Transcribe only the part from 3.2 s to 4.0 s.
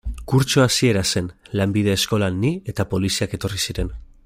etorri ziren.